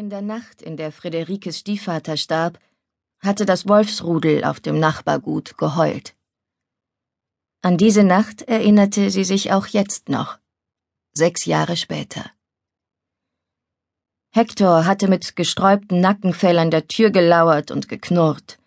In 0.00 0.08
der 0.08 0.22
Nacht, 0.22 0.62
in 0.62 0.78
der 0.78 0.92
Friederikes 0.92 1.58
Stiefvater 1.58 2.16
starb, 2.16 2.58
hatte 3.18 3.44
das 3.44 3.68
Wolfsrudel 3.68 4.44
auf 4.44 4.58
dem 4.58 4.80
Nachbargut 4.80 5.58
geheult. 5.58 6.16
An 7.60 7.76
diese 7.76 8.02
Nacht 8.02 8.40
erinnerte 8.40 9.10
sie 9.10 9.24
sich 9.24 9.52
auch 9.52 9.66
jetzt 9.66 10.08
noch, 10.08 10.38
sechs 11.12 11.44
Jahre 11.44 11.76
später. 11.76 12.30
Hektor 14.30 14.86
hatte 14.86 15.06
mit 15.06 15.36
gesträubtem 15.36 16.00
Nackenfell 16.00 16.58
an 16.58 16.70
der 16.70 16.88
Tür 16.88 17.10
gelauert 17.10 17.70
und 17.70 17.90
geknurrt. 17.90 18.58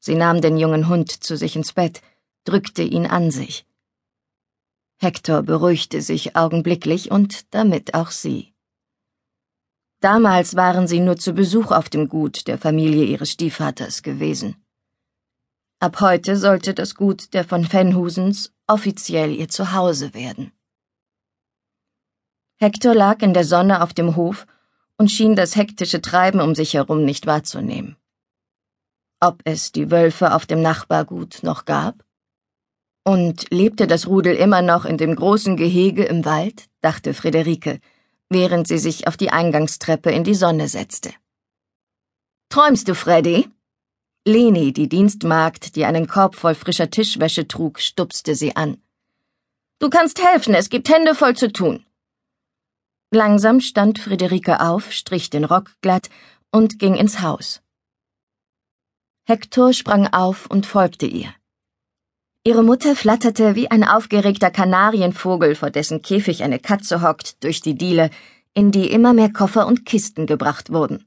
Sie 0.00 0.16
nahm 0.16 0.42
den 0.42 0.58
jungen 0.58 0.86
Hund 0.86 1.24
zu 1.24 1.34
sich 1.38 1.56
ins 1.56 1.72
Bett, 1.72 2.02
drückte 2.44 2.82
ihn 2.82 3.06
an 3.06 3.30
sich. 3.30 3.64
Hektor 4.98 5.40
beruhigte 5.44 6.02
sich 6.02 6.36
augenblicklich 6.36 7.10
und 7.10 7.54
damit 7.54 7.94
auch 7.94 8.10
sie. 8.10 8.51
Damals 10.02 10.56
waren 10.56 10.88
sie 10.88 10.98
nur 10.98 11.16
zu 11.16 11.32
Besuch 11.32 11.70
auf 11.70 11.88
dem 11.88 12.08
Gut 12.08 12.48
der 12.48 12.58
Familie 12.58 13.04
ihres 13.04 13.30
Stiefvaters 13.30 14.02
gewesen. 14.02 14.56
Ab 15.78 16.00
heute 16.00 16.36
sollte 16.36 16.74
das 16.74 16.96
Gut 16.96 17.32
der 17.34 17.44
von 17.44 17.64
Fenhusens 17.64 18.52
offiziell 18.66 19.30
ihr 19.30 19.48
Zuhause 19.48 20.12
werden. 20.12 20.50
Hector 22.58 22.96
lag 22.96 23.22
in 23.22 23.32
der 23.32 23.44
Sonne 23.44 23.80
auf 23.80 23.94
dem 23.94 24.16
Hof 24.16 24.46
und 24.98 25.08
schien 25.08 25.36
das 25.36 25.54
hektische 25.54 26.02
Treiben 26.02 26.40
um 26.40 26.56
sich 26.56 26.74
herum 26.74 27.04
nicht 27.04 27.26
wahrzunehmen. 27.26 27.96
Ob 29.20 29.40
es 29.44 29.70
die 29.70 29.92
Wölfe 29.92 30.34
auf 30.34 30.46
dem 30.46 30.62
Nachbargut 30.62 31.44
noch 31.44 31.64
gab? 31.64 32.04
Und 33.04 33.46
lebte 33.50 33.86
das 33.86 34.08
Rudel 34.08 34.34
immer 34.34 34.62
noch 34.62 34.84
in 34.84 34.98
dem 34.98 35.14
großen 35.14 35.56
Gehege 35.56 36.02
im 36.04 36.24
Wald? 36.24 36.66
dachte 36.80 37.14
Friederike, 37.14 37.78
während 38.32 38.66
sie 38.68 38.78
sich 38.78 39.06
auf 39.06 39.16
die 39.16 39.30
Eingangstreppe 39.30 40.10
in 40.10 40.24
die 40.24 40.34
Sonne 40.34 40.68
setzte. 40.68 41.12
Träumst 42.48 42.88
du, 42.88 42.94
Freddy? 42.94 43.48
Leni, 44.24 44.72
die 44.72 44.88
Dienstmagd, 44.88 45.74
die 45.74 45.84
einen 45.84 46.06
Korb 46.06 46.36
voll 46.36 46.54
frischer 46.54 46.90
Tischwäsche 46.90 47.48
trug, 47.48 47.80
stupste 47.80 48.34
sie 48.34 48.54
an. 48.54 48.80
Du 49.80 49.90
kannst 49.90 50.22
helfen, 50.22 50.54
es 50.54 50.68
gibt 50.68 50.88
Hände 50.88 51.14
voll 51.14 51.34
zu 51.34 51.50
tun. 51.50 51.84
Langsam 53.10 53.60
stand 53.60 53.98
Friederike 53.98 54.60
auf, 54.60 54.92
strich 54.92 55.28
den 55.28 55.44
Rock 55.44 55.72
glatt 55.80 56.08
und 56.50 56.78
ging 56.78 56.94
ins 56.94 57.20
Haus. 57.20 57.62
Hektor 59.24 59.72
sprang 59.72 60.06
auf 60.12 60.46
und 60.46 60.66
folgte 60.66 61.06
ihr. 61.06 61.34
Ihre 62.44 62.64
Mutter 62.64 62.96
flatterte 62.96 63.54
wie 63.54 63.70
ein 63.70 63.84
aufgeregter 63.84 64.50
Kanarienvogel, 64.50 65.54
vor 65.54 65.70
dessen 65.70 66.02
Käfig 66.02 66.42
eine 66.42 66.58
Katze 66.58 67.00
hockt, 67.00 67.44
durch 67.44 67.60
die 67.60 67.76
Diele, 67.76 68.10
in 68.52 68.72
die 68.72 68.90
immer 68.90 69.12
mehr 69.12 69.32
Koffer 69.32 69.66
und 69.66 69.86
Kisten 69.86 70.26
gebracht 70.26 70.72
wurden. 70.72 71.06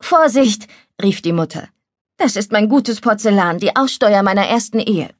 Vorsicht, 0.00 0.66
rief 1.02 1.20
die 1.20 1.34
Mutter. 1.34 1.68
Das 2.16 2.34
ist 2.34 2.50
mein 2.50 2.68
gutes 2.70 3.00
Porzellan, 3.02 3.58
die 3.58 3.76
Aussteuer 3.76 4.22
meiner 4.22 4.46
ersten 4.46 4.80
Ehe. 4.80 5.10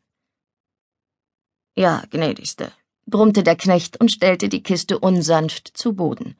Ja, 1.76 2.02
gnädigste, 2.10 2.72
brummte 3.06 3.42
der 3.42 3.56
Knecht 3.56 4.00
und 4.00 4.10
stellte 4.10 4.48
die 4.48 4.62
Kiste 4.62 4.98
unsanft 4.98 5.76
zu 5.76 5.92
Boden. 5.92 6.36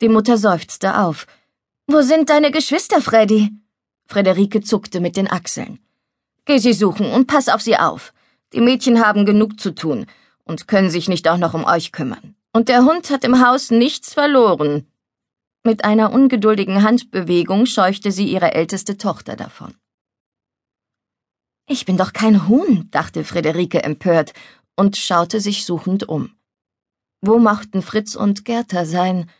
Die 0.00 0.08
Mutter 0.08 0.38
seufzte 0.38 0.98
auf. 0.98 1.26
Wo 1.86 2.00
sind 2.00 2.30
deine 2.30 2.50
Geschwister, 2.50 3.02
Freddy? 3.02 3.50
Frederike 4.06 4.62
zuckte 4.62 5.00
mit 5.00 5.16
den 5.16 5.30
Achseln. 5.30 5.78
Geh 6.44 6.58
sie 6.58 6.72
suchen 6.72 7.10
und 7.10 7.26
pass 7.26 7.48
auf 7.48 7.62
sie 7.62 7.76
auf. 7.76 8.12
Die 8.52 8.60
Mädchen 8.60 9.04
haben 9.04 9.26
genug 9.26 9.60
zu 9.60 9.74
tun 9.74 10.06
und 10.44 10.66
können 10.66 10.90
sich 10.90 11.08
nicht 11.08 11.28
auch 11.28 11.36
noch 11.36 11.54
um 11.54 11.64
euch 11.64 11.92
kümmern. 11.92 12.34
Und 12.52 12.68
der 12.68 12.84
Hund 12.84 13.10
hat 13.10 13.24
im 13.24 13.46
Haus 13.46 13.70
nichts 13.70 14.14
verloren. 14.14 14.86
Mit 15.62 15.84
einer 15.84 16.12
ungeduldigen 16.12 16.82
Handbewegung 16.82 17.66
scheuchte 17.66 18.10
sie 18.10 18.26
ihre 18.26 18.54
älteste 18.54 18.96
Tochter 18.96 19.36
davon. 19.36 19.74
Ich 21.68 21.84
bin 21.84 21.96
doch 21.96 22.12
kein 22.12 22.48
Huhn, 22.48 22.88
dachte 22.90 23.22
Friederike 23.22 23.84
empört 23.84 24.32
und 24.74 24.96
schaute 24.96 25.40
sich 25.40 25.64
suchend 25.64 26.08
um. 26.08 26.34
Wo 27.20 27.38
mochten 27.38 27.82
Fritz 27.82 28.16
und 28.16 28.44
Gerda 28.44 28.86
sein? 28.86 29.30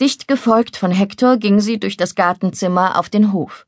Dicht 0.00 0.28
gefolgt 0.28 0.76
von 0.76 0.90
Hektor 0.90 1.36
ging 1.36 1.60
sie 1.60 1.78
durch 1.78 1.96
das 1.96 2.16
Gartenzimmer 2.16 2.98
auf 2.98 3.08
den 3.08 3.32
Hof. 3.32 3.67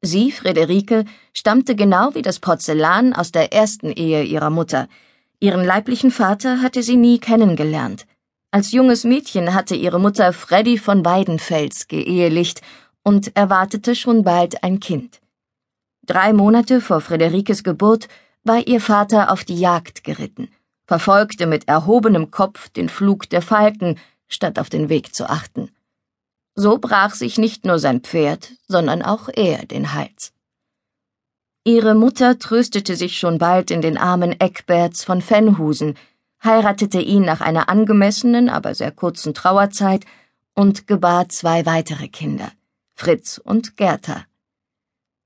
Sie, 0.00 0.30
Friederike, 0.30 1.04
stammte 1.34 1.74
genau 1.74 2.14
wie 2.14 2.22
das 2.22 2.38
Porzellan 2.38 3.12
aus 3.12 3.32
der 3.32 3.52
ersten 3.52 3.90
Ehe 3.90 4.22
ihrer 4.22 4.50
Mutter. 4.50 4.88
Ihren 5.40 5.64
leiblichen 5.64 6.10
Vater 6.10 6.62
hatte 6.62 6.82
sie 6.82 6.96
nie 6.96 7.18
kennengelernt. 7.18 8.06
Als 8.50 8.72
junges 8.72 9.04
Mädchen 9.04 9.54
hatte 9.54 9.74
ihre 9.74 10.00
Mutter 10.00 10.32
Freddy 10.32 10.78
von 10.78 11.04
Weidenfels 11.04 11.88
geehelicht 11.88 12.62
und 13.02 13.36
erwartete 13.36 13.94
schon 13.94 14.22
bald 14.22 14.62
ein 14.62 14.80
Kind. 14.80 15.20
Drei 16.06 16.32
Monate 16.32 16.80
vor 16.80 17.00
Friederikes 17.00 17.62
Geburt 17.62 18.08
war 18.44 18.66
ihr 18.66 18.80
Vater 18.80 19.30
auf 19.30 19.44
die 19.44 19.58
Jagd 19.58 20.04
geritten, 20.04 20.48
verfolgte 20.86 21.46
mit 21.46 21.68
erhobenem 21.68 22.30
Kopf 22.30 22.68
den 22.70 22.88
Flug 22.88 23.28
der 23.28 23.42
Falken, 23.42 23.98
statt 24.28 24.58
auf 24.58 24.70
den 24.70 24.88
Weg 24.88 25.14
zu 25.14 25.28
achten. 25.28 25.70
So 26.60 26.78
brach 26.78 27.14
sich 27.14 27.38
nicht 27.38 27.64
nur 27.64 27.78
sein 27.78 28.00
Pferd, 28.00 28.50
sondern 28.66 29.00
auch 29.02 29.28
er 29.28 29.64
den 29.64 29.94
Hals. 29.94 30.32
Ihre 31.62 31.94
Mutter 31.94 32.40
tröstete 32.40 32.96
sich 32.96 33.16
schon 33.16 33.38
bald 33.38 33.70
in 33.70 33.80
den 33.80 33.96
Armen 33.96 34.32
Eckberts 34.40 35.04
von 35.04 35.22
Fenhusen, 35.22 35.96
heiratete 36.42 37.00
ihn 37.00 37.22
nach 37.22 37.40
einer 37.40 37.68
angemessenen, 37.68 38.48
aber 38.48 38.74
sehr 38.74 38.90
kurzen 38.90 39.34
Trauerzeit 39.34 40.04
und 40.52 40.88
gebar 40.88 41.28
zwei 41.28 41.64
weitere 41.64 42.08
Kinder, 42.08 42.50
Fritz 42.96 43.38
und 43.38 43.76
Gerta. 43.76 44.24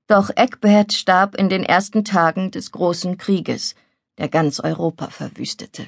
Doch 0.05 0.29
Eckbert 0.35 0.93
starb 0.93 1.33
in 1.33 1.49
den 1.49 1.63
ersten 1.63 2.05
Tagen 2.05 2.51
des 2.51 2.71
großen 2.71 3.17
Krieges, 3.17 3.73
der 4.19 4.29
ganz 4.29 4.59
Europa 4.59 5.07
verwüstete. 5.07 5.87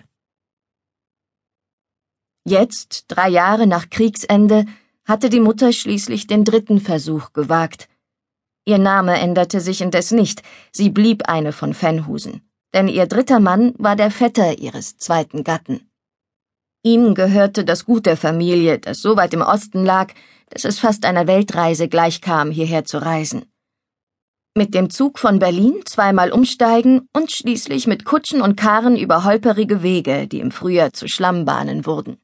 Jetzt, 2.46 3.06
drei 3.10 3.30
Jahre 3.30 3.68
nach 3.68 3.92
Kriegsende, 3.92 4.66
hatte 5.06 5.30
die 5.30 5.40
Mutter 5.40 5.72
schließlich 5.72 6.28
den 6.28 6.44
dritten 6.44 6.82
Versuch 6.82 7.32
gewagt. 7.34 7.88
Ihr 8.66 8.80
Name 8.80 9.20
änderte 9.20 9.60
sich 9.60 9.82
indes 9.82 10.12
nicht, 10.12 10.42
sie 10.72 10.90
blieb 10.90 11.30
eine 11.30 11.52
von 11.52 11.74
Fenhusen, 11.74 12.42
denn 12.74 12.88
ihr 12.88 13.06
dritter 13.06 13.40
Mann 13.40 13.74
war 13.78 13.96
der 13.96 14.10
Vetter 14.10 14.58
ihres 14.58 14.98
zweiten 14.98 15.44
Gatten. 15.44 15.90
Ihm 16.84 17.14
gehörte 17.16 17.64
das 17.64 17.86
Gut 17.86 18.06
der 18.06 18.18
Familie, 18.18 18.80
das 18.80 19.02
so 19.02 19.16
weit 19.16 19.34
im 19.34 19.42
Osten 19.42 19.86
lag, 19.86 20.14
dass 20.50 20.66
es 20.66 20.80
fast 20.80 21.06
einer 21.06 21.28
Weltreise 21.28 21.88
gleichkam, 21.88 22.52
hierher 22.52 22.86
zu 22.86 22.98
reisen. 22.98 23.46
Mit 24.58 24.74
dem 24.74 24.90
Zug 24.90 25.20
von 25.20 25.40
Berlin 25.40 25.82
zweimal 25.86 26.32
umsteigen 26.32 27.10
und 27.12 27.32
schließlich 27.32 27.88
mit 27.88 28.06
Kutschen 28.06 28.42
und 28.42 28.56
Karren 28.56 28.96
über 28.96 29.24
holperige 29.24 29.84
Wege, 29.84 30.28
die 30.28 30.40
im 30.40 30.52
Frühjahr 30.52 30.94
zu 30.94 31.08
Schlammbahnen 31.08 31.86
wurden. 31.86 32.18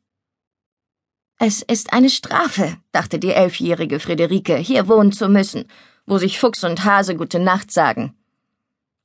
Es 1.44 1.63
ist 1.63 1.91
eine 1.91 2.12
Strafe, 2.12 2.78
dachte 2.91 3.18
die 3.18 3.31
elfjährige 3.31 4.00
Friederike, 4.00 4.57
hier 4.57 4.88
wohnen 4.88 5.12
zu 5.12 5.28
müssen, 5.28 5.66
wo 6.06 6.19
sich 6.19 6.40
Fuchs 6.40 6.63
und 6.63 6.85
Hase 6.85 7.16
gute 7.16 7.40
Nacht 7.40 7.72
sagen. 7.72 8.16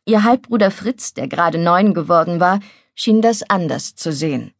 Ihr 0.05 0.23
Halbbruder 0.23 0.71
Fritz, 0.71 1.15
der 1.15 1.29
gerade 1.29 1.57
neun 1.57 1.95
geworden 1.95 2.39
war, 2.39 2.61
schien 2.95 3.23
das 3.23 3.43
anders 3.49 3.95
zu 3.95 4.13
sehen. 4.13 4.53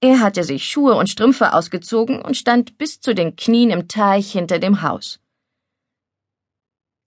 Er 0.00 0.20
hatte 0.20 0.44
sich 0.44 0.70
Schuhe 0.70 0.94
und 0.94 1.08
Strümpfe 1.08 1.54
ausgezogen 1.54 2.22
und 2.22 2.36
stand 2.36 2.78
bis 2.78 3.00
zu 3.00 3.16
den 3.16 3.34
Knien 3.34 3.70
im 3.70 3.88
Teich 3.88 4.30
hinter 4.30 4.60
dem 4.60 4.82
Haus. 4.82 5.18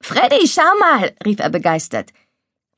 Freddy, 0.01 0.45
schau 0.45 0.77
mal, 0.77 1.15
rief 1.25 1.39
er 1.39 1.49
begeistert. 1.49 2.09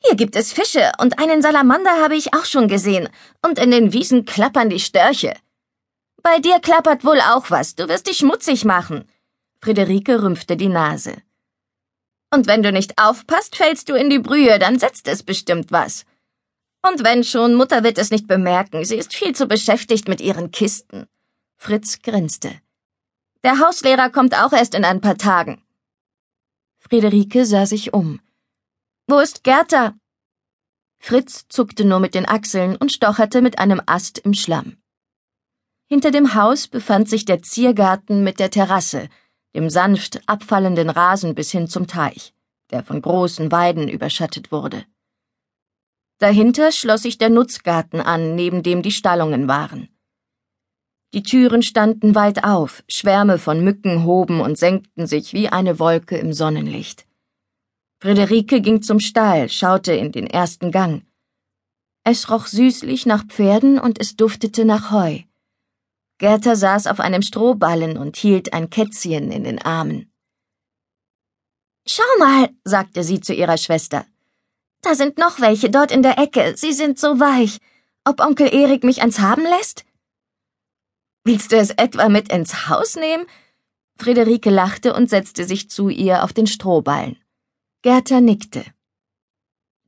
Hier 0.03 0.15
gibt 0.15 0.35
es 0.35 0.53
Fische 0.53 0.91
und 0.99 1.17
einen 1.17 1.41
Salamander 1.41 1.99
habe 1.99 2.15
ich 2.15 2.35
auch 2.35 2.45
schon 2.45 2.67
gesehen, 2.67 3.09
und 3.41 3.57
in 3.57 3.71
den 3.71 3.91
Wiesen 3.91 4.23
klappern 4.25 4.69
die 4.69 4.79
Störche. 4.79 5.33
Bei 6.23 6.39
dir 6.39 6.59
klappert 6.61 7.03
wohl 7.03 7.19
auch 7.19 7.51
was, 7.51 7.75
du 7.75 7.89
wirst 7.89 8.07
dich 8.07 8.19
schmutzig 8.19 8.63
machen. 8.63 9.09
Friederike 9.61 10.23
rümpfte 10.23 10.55
die 10.55 10.69
Nase. 10.69 11.21
Und 12.33 12.47
wenn 12.47 12.63
du 12.63 12.71
nicht 12.71 12.97
aufpasst, 12.97 13.57
fällst 13.57 13.89
du 13.89 13.93
in 13.93 14.09
die 14.09 14.19
Brühe, 14.19 14.57
dann 14.57 14.79
setzt 14.79 15.09
es 15.09 15.21
bestimmt 15.21 15.73
was. 15.73 16.05
Und 16.81 17.03
wenn 17.03 17.25
schon, 17.25 17.55
Mutter 17.55 17.83
wird 17.83 17.97
es 17.97 18.09
nicht 18.09 18.27
bemerken, 18.27 18.85
sie 18.85 18.95
ist 18.95 19.13
viel 19.13 19.35
zu 19.35 19.47
beschäftigt 19.47 20.07
mit 20.07 20.21
ihren 20.21 20.51
Kisten. 20.51 21.07
Fritz 21.57 22.01
grinste. 22.01 22.51
Der 23.43 23.59
Hauslehrer 23.59 24.09
kommt 24.09 24.33
auch 24.33 24.53
erst 24.53 24.75
in 24.75 24.85
ein 24.85 25.01
paar 25.01 25.17
Tagen. 25.17 25.61
Friederike 26.79 27.45
sah 27.45 27.65
sich 27.65 27.93
um. 27.93 28.21
Wo 29.07 29.19
ist 29.19 29.43
Gerda? 29.43 29.93
Fritz 30.99 31.47
zuckte 31.49 31.83
nur 31.83 31.99
mit 31.99 32.15
den 32.15 32.27
Achseln 32.27 32.77
und 32.77 32.93
stocherte 32.93 33.41
mit 33.41 33.59
einem 33.59 33.81
Ast 33.85 34.19
im 34.19 34.33
Schlamm. 34.33 34.77
Hinter 35.93 36.09
dem 36.09 36.33
Haus 36.33 36.67
befand 36.67 37.07
sich 37.07 37.23
der 37.23 37.43
Ziergarten 37.43 38.23
mit 38.23 38.39
der 38.39 38.49
Terrasse, 38.49 39.09
dem 39.53 39.69
sanft 39.69 40.27
abfallenden 40.27 40.89
Rasen 40.89 41.35
bis 41.35 41.51
hin 41.51 41.67
zum 41.67 41.85
Teich, 41.85 42.33
der 42.71 42.81
von 42.83 42.99
großen 42.99 43.51
Weiden 43.51 43.87
überschattet 43.87 44.51
wurde. 44.51 44.85
Dahinter 46.17 46.71
schloss 46.71 47.03
sich 47.03 47.19
der 47.19 47.29
Nutzgarten 47.29 48.01
an, 48.01 48.33
neben 48.33 48.63
dem 48.63 48.81
die 48.81 48.91
Stallungen 48.91 49.47
waren. 49.47 49.87
Die 51.13 51.21
Türen 51.21 51.61
standen 51.61 52.15
weit 52.15 52.43
auf, 52.43 52.83
Schwärme 52.87 53.37
von 53.37 53.63
Mücken 53.63 54.03
hoben 54.03 54.41
und 54.41 54.57
senkten 54.57 55.05
sich 55.05 55.33
wie 55.33 55.49
eine 55.49 55.77
Wolke 55.77 56.17
im 56.17 56.33
Sonnenlicht. 56.33 57.05
Friederike 58.01 58.61
ging 58.61 58.81
zum 58.81 58.99
Stall, 58.99 59.47
schaute 59.47 59.93
in 59.93 60.11
den 60.11 60.25
ersten 60.25 60.71
Gang. 60.71 61.05
Es 62.03 62.31
roch 62.31 62.47
süßlich 62.47 63.05
nach 63.05 63.27
Pferden 63.27 63.77
und 63.77 64.01
es 64.01 64.15
duftete 64.15 64.65
nach 64.65 64.89
Heu. 64.89 65.19
Gerda 66.23 66.55
saß 66.55 66.87
auf 66.87 67.01
einem 67.01 67.21
Strohballen 67.21 67.97
und 67.97 68.15
hielt 68.15 68.53
ein 68.53 68.69
Kätzchen 68.69 69.29
in 69.29 69.43
den 69.43 69.61
Armen. 69.61 70.09
Schau 71.85 72.05
mal, 72.17 72.49
sagte 72.63 73.03
sie 73.03 73.19
zu 73.19 73.33
ihrer 73.33 73.57
Schwester. 73.57 74.05
Da 74.81 74.95
sind 74.95 75.17
noch 75.17 75.41
welche 75.41 75.69
dort 75.69 75.91
in 75.91 76.01
der 76.01 76.17
Ecke, 76.17 76.53
sie 76.55 76.71
sind 76.71 76.97
so 76.97 77.19
weich. 77.19 77.57
Ob 78.05 78.21
Onkel 78.21 78.53
Erik 78.53 78.85
mich 78.85 79.01
eins 79.01 79.19
haben 79.19 79.43
lässt? 79.43 79.83
Willst 81.25 81.51
du 81.51 81.57
es 81.57 81.71
etwa 81.71 82.07
mit 82.07 82.31
ins 82.31 82.69
Haus 82.69 82.95
nehmen? 82.95 83.25
Friederike 83.97 84.49
lachte 84.49 84.93
und 84.93 85.09
setzte 85.09 85.43
sich 85.43 85.69
zu 85.69 85.89
ihr 85.89 86.23
auf 86.23 86.31
den 86.31 86.47
Strohballen. 86.47 87.17
Gerda 87.81 88.21
nickte. 88.21 88.63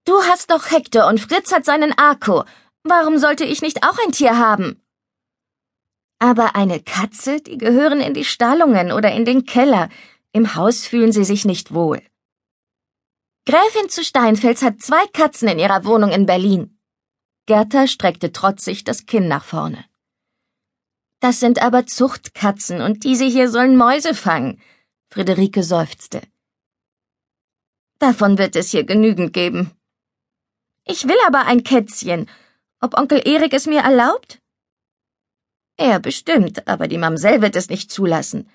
Du 0.03 0.21
hast 0.23 0.51
doch 0.51 0.69
Hektor 0.69 1.07
und 1.07 1.21
Fritz 1.21 1.53
hat 1.53 1.63
seinen 1.63 1.97
Arko. 1.97 2.43
Warum 2.83 3.19
sollte 3.19 3.45
ich 3.45 3.61
nicht 3.61 3.83
auch 3.83 3.97
ein 4.05 4.11
Tier 4.11 4.37
haben? 4.37 4.84
Aber 6.25 6.55
eine 6.55 6.79
Katze, 6.79 7.39
die 7.39 7.59
gehören 7.59 8.01
in 8.01 8.15
die 8.15 8.25
Stallungen 8.25 8.91
oder 8.91 9.11
in 9.11 9.25
den 9.25 9.45
Keller. 9.45 9.89
Im 10.31 10.55
Haus 10.55 10.87
fühlen 10.87 11.11
sie 11.11 11.23
sich 11.23 11.45
nicht 11.45 11.71
wohl. 11.71 12.01
Gräfin 13.45 13.89
zu 13.89 14.03
Steinfels 14.03 14.63
hat 14.63 14.81
zwei 14.81 15.05
Katzen 15.13 15.47
in 15.47 15.59
ihrer 15.59 15.85
Wohnung 15.85 16.09
in 16.09 16.25
Berlin. 16.25 16.79
Gerda 17.45 17.85
streckte 17.85 18.31
trotzig 18.31 18.83
das 18.83 19.05
Kinn 19.05 19.27
nach 19.27 19.43
vorne. 19.43 19.85
Das 21.19 21.39
sind 21.39 21.61
aber 21.61 21.85
Zuchtkatzen 21.85 22.81
und 22.81 23.03
diese 23.03 23.25
hier 23.25 23.47
sollen 23.51 23.77
Mäuse 23.77 24.15
fangen. 24.15 24.59
Friederike 25.11 25.61
seufzte. 25.61 26.23
Davon 27.99 28.39
wird 28.39 28.55
es 28.55 28.71
hier 28.71 28.83
genügend 28.83 29.31
geben. 29.31 29.69
Ich 30.85 31.07
will 31.07 31.19
aber 31.27 31.45
ein 31.45 31.63
Kätzchen. 31.63 32.27
Ob 32.81 32.97
Onkel 32.97 33.21
Erik 33.27 33.53
es 33.53 33.67
mir 33.67 33.81
erlaubt? 33.81 34.41
Er 35.77 35.99
bestimmt, 35.99 36.67
aber 36.67 36.87
die 36.87 36.97
Mamsell 36.97 37.41
wird 37.41 37.55
es 37.55 37.69
nicht 37.69 37.91
zulassen. 37.91 38.49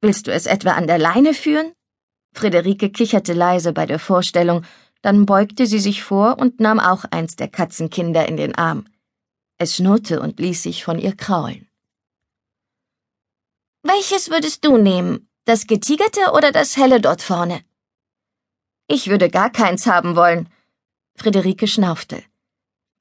Willst 0.00 0.26
du 0.26 0.32
es 0.32 0.46
etwa 0.46 0.72
an 0.72 0.86
der 0.86 0.98
Leine 0.98 1.34
führen? 1.34 1.72
Friederike 2.34 2.90
kicherte 2.90 3.32
leise 3.32 3.72
bei 3.72 3.86
der 3.86 3.98
Vorstellung, 3.98 4.64
dann 5.02 5.26
beugte 5.26 5.66
sie 5.66 5.78
sich 5.78 6.02
vor 6.02 6.38
und 6.38 6.60
nahm 6.60 6.80
auch 6.80 7.04
eins 7.04 7.36
der 7.36 7.48
Katzenkinder 7.48 8.28
in 8.28 8.36
den 8.36 8.54
Arm. 8.54 8.86
Es 9.56 9.76
schnurrte 9.76 10.20
und 10.20 10.38
ließ 10.38 10.62
sich 10.62 10.84
von 10.84 10.98
ihr 10.98 11.16
kraulen. 11.16 11.68
Welches 13.82 14.30
würdest 14.30 14.64
du 14.64 14.76
nehmen? 14.76 15.28
Das 15.44 15.66
getigerte 15.66 16.32
oder 16.32 16.52
das 16.52 16.76
helle 16.76 17.00
dort 17.00 17.22
vorne? 17.22 17.64
Ich 18.86 19.08
würde 19.08 19.30
gar 19.30 19.50
keins 19.50 19.86
haben 19.86 20.14
wollen. 20.14 20.48
Friederike 21.16 21.66
schnaufte. 21.66 22.22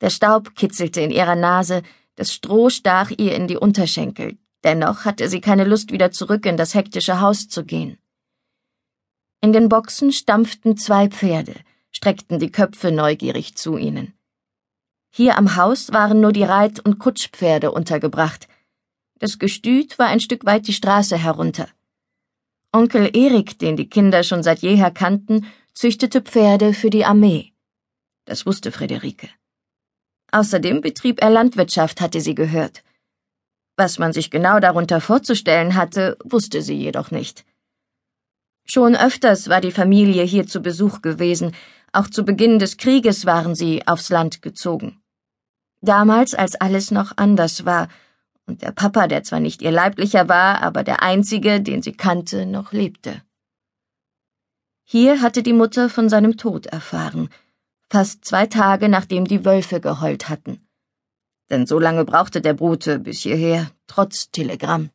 Der 0.02 0.10
Staub 0.10 0.56
kitzelte 0.56 1.02
in 1.02 1.12
ihrer 1.12 1.36
Nase, 1.36 1.81
das 2.18 2.34
Stroh 2.34 2.69
stach 2.69 3.12
ihr 3.12 3.34
in 3.34 3.48
die 3.48 3.56
Unterschenkel. 3.56 4.38
Dennoch 4.66 5.06
hatte 5.06 5.30
sie 5.30 5.40
keine 5.40 5.64
Lust, 5.64 5.94
wieder 5.94 6.12
zurück 6.12 6.46
in 6.46 6.58
das 6.58 6.75
hektische 6.75 7.22
Haus 7.22 7.48
zu 7.48 7.64
gehen. 7.64 7.98
In 9.40 9.54
den 9.54 9.69
Boxen 9.69 10.12
stampften 10.12 10.75
zwei 10.75 11.08
Pferde, 11.08 11.56
streckten 11.92 12.40
die 12.40 12.52
Köpfe 12.52 12.92
neugierig 12.92 13.56
zu 13.56 13.78
ihnen. 13.78 14.14
Hier 15.10 15.38
am 15.38 15.56
Haus 15.56 15.94
waren 15.94 16.19
nur 16.19 16.34
die 16.34 16.44
Reit- 16.44 16.81
und 16.81 17.00
Kutschpferde 17.00 17.72
untergebracht, 17.72 18.50
das 19.20 19.40
Gestüt 19.40 19.98
war 19.98 20.08
ein 20.08 20.20
Stück 20.20 20.46
weit 20.46 20.68
die 20.68 20.74
Straße 20.74 21.18
herunter. 21.18 21.68
Onkel 22.72 23.10
Erik, 23.16 23.58
den 23.58 23.75
die 23.75 23.90
Kinder 23.90 24.24
schon 24.24 24.44
seit 24.44 24.60
jeher 24.60 24.92
kannten, 24.92 25.48
züchtete 25.74 26.22
Pferde 26.22 26.74
für 26.74 26.92
die 26.92 27.06
Armee. 27.06 27.54
Das 28.25 28.46
wusste 28.46 28.72
Friederike. 28.72 29.30
Außerdem 30.31 30.81
betrieb 30.81 31.21
er 31.21 31.29
Landwirtschaft, 31.29 32.01
hatte 32.01 32.21
sie 32.21 32.35
gehört. 32.35 32.83
Was 33.77 34.00
man 34.00 34.12
sich 34.12 34.31
genau 34.31 34.59
darunter 34.59 35.01
vorzustellen 35.01 35.75
hatte, 35.75 36.18
wusste 36.24 36.62
sie 36.62 36.75
jedoch 36.75 37.12
nicht. 37.12 37.45
Schon 38.65 38.95
öfters 38.95 39.47
war 39.50 39.62
die 39.62 39.71
Familie 39.71 40.24
hier 40.24 40.45
zu 40.45 40.62
Besuch 40.62 41.01
gewesen, 41.01 41.56
auch 41.94 42.09
zu 42.09 42.25
Beginn 42.25 42.59
des 42.59 42.77
Krieges 42.77 43.25
waren 43.25 43.56
sie 43.56 43.88
aufs 43.88 44.09
Land 44.09 44.41
gezogen. 44.41 45.00
Damals, 45.81 46.33
als 46.33 46.56
alles 46.56 46.91
noch 46.91 47.13
anders 47.15 47.65
war, 47.65 47.88
und 48.45 48.62
der 48.62 48.71
Papa, 48.71 49.07
der 49.07 49.24
zwar 49.24 49.39
nicht 49.39 49.62
ihr 49.62 49.71
leiblicher 49.71 50.27
war, 50.27 50.62
aber 50.62 50.83
der 50.83 51.03
einzige, 51.03 51.62
den 51.62 51.81
sie 51.81 51.94
kannte, 51.94 52.45
noch 52.45 52.71
lebte. 52.71 53.21
Hier 54.83 55.21
hatte 55.21 55.44
die 55.44 55.53
Mutter 55.53 55.89
von 55.89 56.09
seinem 56.09 56.38
Tod 56.38 56.65
erfahren, 56.65 57.29
fast 57.89 58.25
zwei 58.25 58.45
Tage 58.45 58.89
nachdem 58.89 59.25
die 59.25 59.45
Wölfe 59.45 59.80
geheult 59.80 60.30
hatten. 60.30 60.68
Denn 61.50 61.66
so 61.66 61.80
lange 61.80 62.04
brauchte 62.06 62.42
der 62.42 62.54
Brute 62.54 63.00
bis 63.00 63.22
hierher, 63.22 63.72
trotz 63.88 64.31
Telegramm. 64.31 64.89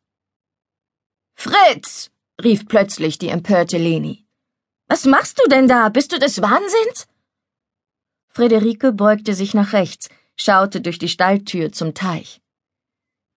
Fritz! 1.35 2.11
rief 2.43 2.67
plötzlich 2.67 3.17
die 3.17 3.29
empörte 3.29 3.77
Leni. 3.77 4.25
Was 4.87 5.05
machst 5.05 5.39
du 5.39 5.49
denn 5.49 5.67
da? 5.67 5.89
Bist 5.89 6.11
du 6.11 6.19
des 6.19 6.41
Wahnsinns? 6.41 7.07
Friederike 8.27 8.91
beugte 8.91 9.33
sich 9.33 9.53
nach 9.53 9.73
rechts, 9.73 10.09
schaute 10.35 10.81
durch 10.81 10.99
die 10.99 11.07
Stalltür 11.07 11.71
zum 11.71 11.93
Teich. 11.93 12.41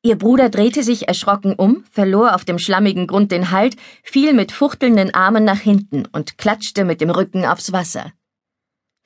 Ihr 0.02 0.16
Bruder 0.16 0.50
drehte 0.50 0.82
sich 0.82 1.08
erschrocken 1.08 1.54
um, 1.54 1.84
verlor 1.90 2.34
auf 2.34 2.44
dem 2.44 2.58
schlammigen 2.58 3.06
Grund 3.06 3.32
den 3.32 3.50
Halt, 3.50 3.76
fiel 4.02 4.32
mit 4.32 4.52
fuchtelnden 4.52 5.12
Armen 5.14 5.44
nach 5.44 5.58
hinten 5.58 6.06
und 6.06 6.38
klatschte 6.38 6.84
mit 6.84 7.00
dem 7.00 7.10
Rücken 7.10 7.44
aufs 7.44 7.72
Wasser. 7.72 8.12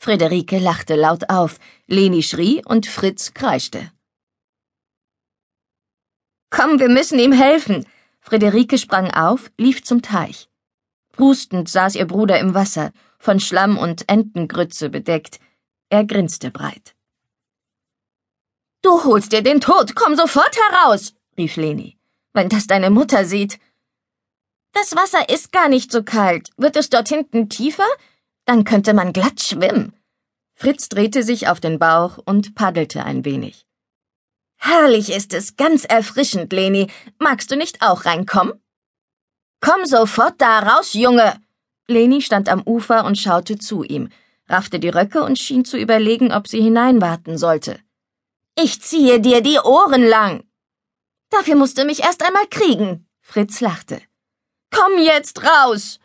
Friederike 0.03 0.59
lachte 0.59 0.97
laut 0.97 1.29
auf, 1.29 1.59
Leni 1.87 2.23
schrie 2.23 2.63
und 2.65 2.87
Fritz 2.87 3.35
kreischte. 3.35 3.93
Komm, 6.49 6.81
wir 6.81 6.89
müssen 6.89 7.19
ihm 7.19 7.33
helfen. 7.33 7.87
Friederike 8.23 8.79
sprang 8.79 9.11
auf, 9.11 9.53
lief 9.59 9.85
zum 9.85 10.01
Teich. 10.01 10.49
Prustend 11.13 11.69
saß 11.69 11.97
ihr 11.97 12.07
Bruder 12.07 12.39
im 12.39 12.55
Wasser, 12.55 12.93
von 13.19 13.41
Schlamm 13.41 13.77
und 13.77 14.09
Entengrütze 14.09 14.89
bedeckt. 14.89 15.39
Er 15.91 16.07
grinste 16.07 16.51
breit. 16.51 16.97
Du 18.81 19.05
holst 19.05 19.33
dir 19.33 19.43
den 19.43 19.61
Tod, 19.61 19.95
komm 19.95 20.17
sofort 20.17 20.57
heraus, 20.57 21.13
rief 21.37 21.57
Leni. 21.57 21.99
Wenn 22.33 22.49
das 22.49 22.67
deine 22.67 22.89
Mutter 22.89 23.27
sieht. 23.27 23.59
Das 24.73 24.97
Wasser 24.97 25.29
ist 25.29 25.53
gar 25.53 25.69
nicht 25.69 25.93
so 25.93 26.03
kalt. 26.03 26.49
Wird 26.57 26.77
es 26.77 26.89
dort 26.89 27.11
hinten 27.11 27.51
tiefer? 27.51 27.89
Dann 28.51 28.65
könnte 28.65 28.95
man 28.95 29.13
glatt 29.13 29.41
schwimmen. 29.41 29.93
Fritz 30.57 30.89
drehte 30.89 31.23
sich 31.23 31.47
auf 31.47 31.61
den 31.61 31.79
Bauch 31.79 32.19
und 32.19 32.57
paddelte 32.57 33.05
ein 33.05 33.25
wenig. 33.25 33.65
Herrlich 34.57 35.13
ist 35.13 35.33
es, 35.35 35.55
ganz 35.55 35.85
erfrischend, 35.85 36.53
Leni. 36.53 36.89
Magst 37.21 37.53
du 37.53 37.57
nicht 37.57 37.81
auch 37.81 38.07
reinkommen? 38.07 38.61
Komm 39.61 39.85
sofort 39.85 40.41
da 40.41 40.59
raus, 40.59 40.95
Junge! 40.95 41.41
Leni 41.87 42.23
stand 42.23 42.49
am 42.49 42.65
Ufer 42.67 43.05
und 43.05 43.17
schaute 43.17 43.57
zu 43.57 43.85
ihm, 43.85 44.09
raffte 44.49 44.81
die 44.81 44.89
Röcke 44.89 45.23
und 45.23 45.39
schien 45.39 45.65
zu 45.65 45.79
überlegen, 45.79 46.33
ob 46.33 46.49
sie 46.49 46.61
hineinwarten 46.61 47.39
sollte. 47.39 47.79
Ich 48.59 48.83
ziehe 48.83 49.21
dir 49.21 49.43
die 49.43 49.61
Ohren 49.61 50.03
lang. 50.03 50.43
Dafür 51.29 51.55
musst 51.55 51.79
du 51.79 51.85
mich 51.85 52.01
erst 52.01 52.27
einmal 52.27 52.49
kriegen. 52.49 53.07
Fritz 53.21 53.61
lachte. 53.61 54.03
Komm 54.73 54.99
jetzt 54.99 55.45
raus. 55.45 56.00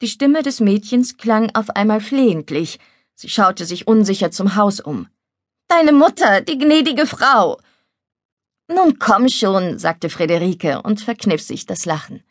Die 0.00 0.08
Stimme 0.08 0.42
des 0.42 0.60
Mädchens 0.60 1.16
klang 1.16 1.50
auf 1.54 1.70
einmal 1.70 2.00
flehentlich. 2.00 2.78
Sie 3.14 3.28
schaute 3.28 3.64
sich 3.64 3.88
unsicher 3.88 4.30
zum 4.30 4.54
Haus 4.54 4.78
um. 4.78 5.08
Deine 5.66 5.92
Mutter, 5.92 6.40
die 6.40 6.56
gnädige 6.56 7.06
Frau. 7.06 7.60
Nun 8.68 8.98
komm 9.00 9.28
schon, 9.28 9.78
sagte 9.78 10.08
Friederike 10.08 10.82
und 10.82 11.00
verkniff 11.00 11.42
sich 11.42 11.66
das 11.66 11.84
Lachen. 11.84 12.22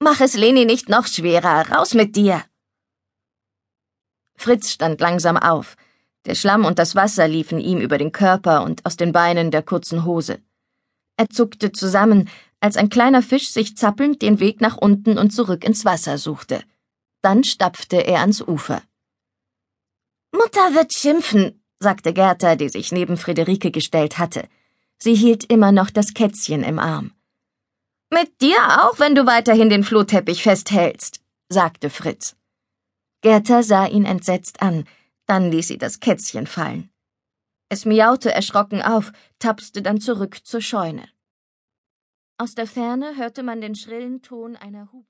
Mach 0.00 0.20
es 0.20 0.34
Leni 0.34 0.64
nicht 0.64 0.88
noch 0.88 1.06
schwerer. 1.06 1.70
Raus 1.70 1.94
mit 1.94 2.16
dir. 2.16 2.42
Fritz 4.36 4.72
stand 4.72 5.00
langsam 5.00 5.36
auf. 5.36 5.76
Der 6.24 6.34
Schlamm 6.34 6.64
und 6.64 6.80
das 6.80 6.96
Wasser 6.96 7.28
liefen 7.28 7.60
ihm 7.60 7.80
über 7.80 7.96
den 7.96 8.10
Körper 8.10 8.64
und 8.64 8.84
aus 8.84 8.96
den 8.96 9.12
Beinen 9.12 9.52
der 9.52 9.62
kurzen 9.62 10.04
Hose. 10.04 10.40
Er 11.16 11.28
zuckte 11.28 11.70
zusammen, 11.70 12.28
als 12.58 12.76
ein 12.76 12.88
kleiner 12.88 13.22
Fisch 13.22 13.50
sich 13.50 13.76
zappelnd 13.76 14.20
den 14.22 14.40
Weg 14.40 14.60
nach 14.60 14.76
unten 14.76 15.18
und 15.18 15.30
zurück 15.30 15.64
ins 15.64 15.84
Wasser 15.84 16.18
suchte. 16.18 16.64
Dann 17.22 17.44
stapfte 17.44 17.96
er 18.06 18.20
ans 18.20 18.42
Ufer. 18.42 18.82
Mutter 20.32 20.74
wird 20.74 20.92
schimpfen, 20.92 21.62
sagte 21.78 22.12
Gerda, 22.12 22.56
die 22.56 22.68
sich 22.68 22.92
neben 22.92 23.16
Friederike 23.16 23.70
gestellt 23.70 24.18
hatte. 24.18 24.48
Sie 24.98 25.14
hielt 25.14 25.44
immer 25.44 25.72
noch 25.72 25.90
das 25.90 26.14
Kätzchen 26.14 26.62
im 26.62 26.78
Arm. 26.78 27.12
Mit 28.10 28.40
dir 28.40 28.58
auch, 28.82 28.98
wenn 28.98 29.14
du 29.14 29.24
weiterhin 29.26 29.70
den 29.70 29.84
Flohteppich 29.84 30.42
festhältst, 30.42 31.22
sagte 31.48 31.90
Fritz. 31.90 32.36
Gerda 33.22 33.62
sah 33.62 33.86
ihn 33.86 34.04
entsetzt 34.04 34.60
an, 34.60 34.86
dann 35.26 35.50
ließ 35.50 35.68
sie 35.68 35.78
das 35.78 36.00
Kätzchen 36.00 36.46
fallen. 36.46 36.90
Es 37.68 37.84
miaute 37.86 38.32
erschrocken 38.32 38.82
auf, 38.82 39.12
tapste 39.38 39.80
dann 39.80 40.00
zurück 40.00 40.44
zur 40.44 40.60
Scheune. 40.60 41.08
Aus 42.36 42.54
der 42.54 42.66
Ferne 42.66 43.16
hörte 43.16 43.42
man 43.42 43.60
den 43.60 43.74
schrillen 43.74 44.20
Ton 44.22 44.56
einer 44.56 44.92
Hupe. 44.92 45.08